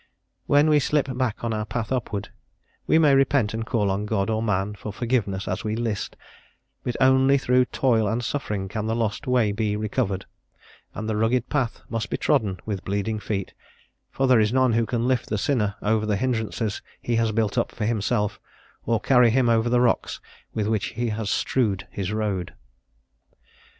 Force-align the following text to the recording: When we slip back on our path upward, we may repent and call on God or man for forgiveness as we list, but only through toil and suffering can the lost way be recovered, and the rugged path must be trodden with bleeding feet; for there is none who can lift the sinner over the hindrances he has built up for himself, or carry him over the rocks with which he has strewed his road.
When 0.47 0.67
we 0.67 0.79
slip 0.79 1.15
back 1.15 1.43
on 1.43 1.53
our 1.53 1.63
path 1.63 1.91
upward, 1.91 2.29
we 2.87 2.97
may 2.97 3.13
repent 3.13 3.53
and 3.53 3.63
call 3.63 3.91
on 3.91 4.07
God 4.07 4.31
or 4.31 4.41
man 4.41 4.73
for 4.73 4.91
forgiveness 4.91 5.47
as 5.47 5.63
we 5.63 5.75
list, 5.75 6.15
but 6.83 6.95
only 6.99 7.37
through 7.37 7.65
toil 7.65 8.07
and 8.07 8.23
suffering 8.25 8.67
can 8.67 8.87
the 8.87 8.95
lost 8.95 9.27
way 9.27 9.51
be 9.51 9.75
recovered, 9.75 10.25
and 10.95 11.07
the 11.07 11.15
rugged 11.15 11.49
path 11.49 11.83
must 11.87 12.09
be 12.09 12.17
trodden 12.17 12.59
with 12.65 12.83
bleeding 12.83 13.19
feet; 13.19 13.53
for 14.09 14.25
there 14.27 14.39
is 14.39 14.51
none 14.51 14.73
who 14.73 14.87
can 14.87 15.07
lift 15.07 15.27
the 15.29 15.37
sinner 15.37 15.75
over 15.83 16.07
the 16.07 16.17
hindrances 16.17 16.81
he 16.99 17.17
has 17.17 17.31
built 17.31 17.55
up 17.55 17.71
for 17.71 17.85
himself, 17.85 18.39
or 18.87 18.99
carry 18.99 19.29
him 19.29 19.49
over 19.49 19.69
the 19.69 19.81
rocks 19.81 20.19
with 20.51 20.65
which 20.67 20.87
he 20.97 21.09
has 21.09 21.29
strewed 21.29 21.87
his 21.91 22.11
road. 22.11 22.55